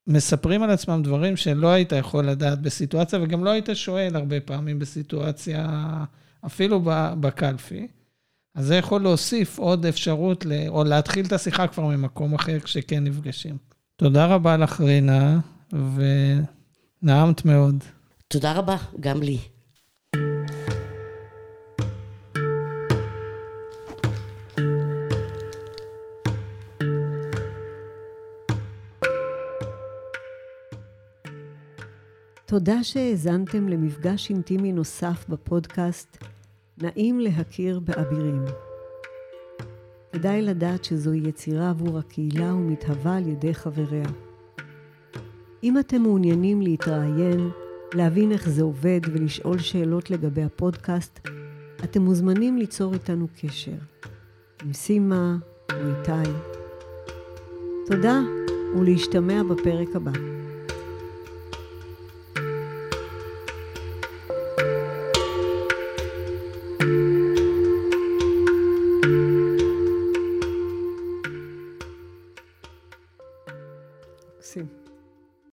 מספרים 0.07 0.63
על 0.63 0.69
עצמם 0.69 1.01
דברים 1.03 1.37
שלא 1.37 1.67
היית 1.67 1.91
יכול 1.91 2.25
לדעת 2.29 2.61
בסיטואציה, 2.61 3.19
וגם 3.21 3.43
לא 3.43 3.49
היית 3.49 3.69
שואל 3.73 4.15
הרבה 4.15 4.39
פעמים 4.39 4.79
בסיטואציה, 4.79 5.67
אפילו 6.45 6.81
בקלפי. 7.19 7.87
אז 8.55 8.65
זה 8.65 8.75
יכול 8.75 9.01
להוסיף 9.01 9.59
עוד 9.59 9.85
אפשרות, 9.85 10.45
או 10.67 10.83
להתחיל 10.83 11.25
את 11.25 11.31
השיחה 11.31 11.67
כבר 11.67 11.83
ממקום 11.85 12.33
אחר 12.33 12.59
כשכן 12.59 13.03
נפגשים. 13.03 13.57
תודה 13.95 14.25
רבה 14.25 14.57
לך, 14.57 14.81
רינה, 14.81 15.39
ונעמת 17.01 17.45
מאוד. 17.45 17.83
תודה 18.27 18.53
רבה, 18.53 18.77
גם 18.99 19.23
לי. 19.23 19.37
תודה 32.47 32.83
שהאזנתם 32.83 33.69
למפגש 33.69 34.29
אינטימי 34.29 34.71
נוסף 34.71 35.25
בפודקאסט 35.29 36.17
נעים 36.77 37.19
להכיר 37.19 37.79
באבירים. 37.79 38.45
כדאי 40.11 40.41
לדעת 40.41 40.83
שזוהי 40.83 41.21
יצירה 41.27 41.69
עבור 41.69 41.97
הקהילה 41.97 42.53
ומתהווה 42.53 43.17
על 43.17 43.27
ידי 43.27 43.53
חבריה. 43.53 44.05
אם 45.63 45.79
אתם 45.79 46.01
מעוניינים 46.01 46.61
להתראיין, 46.61 47.49
להבין 47.93 48.31
איך 48.31 48.49
זה 48.49 48.63
עובד 48.63 48.99
ולשאול 49.11 49.59
שאלות 49.59 50.09
לגבי 50.09 50.43
הפודקאסט, 50.43 51.19
אתם 51.83 52.01
מוזמנים 52.01 52.57
ליצור 52.57 52.93
איתנו 52.93 53.27
קשר. 53.41 53.77
עם 54.63 54.73
סימה 54.73 55.37
או 55.71 55.77
איתי. 55.77 56.29
תודה 57.85 58.21
ולהשתמע 58.79 59.43
בפרק 59.43 59.95
הבא. 59.95 60.44